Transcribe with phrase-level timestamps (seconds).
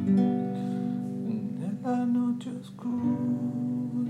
[0.00, 4.01] And I know just cool.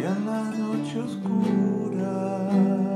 [0.00, 2.87] y en la noche oscura.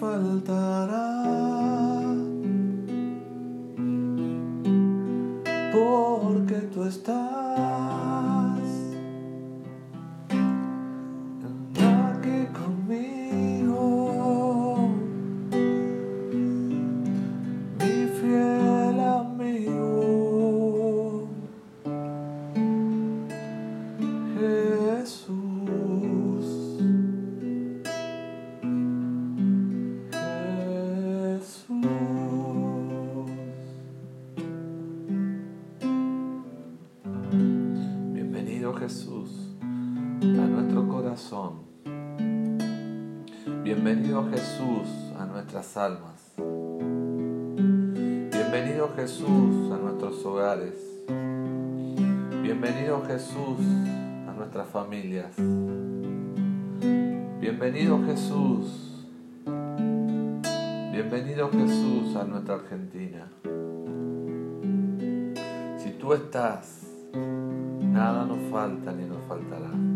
[0.00, 1.06] faltará.
[5.72, 8.39] Porque tú estás.
[45.76, 46.34] Almas.
[48.32, 50.74] Bienvenido Jesús a nuestros hogares.
[52.42, 53.60] Bienvenido Jesús
[54.28, 55.36] a nuestras familias.
[57.40, 59.06] Bienvenido Jesús.
[60.92, 63.28] Bienvenido Jesús a nuestra Argentina.
[65.78, 66.86] Si tú estás,
[67.90, 69.89] nada nos falta ni nos faltará.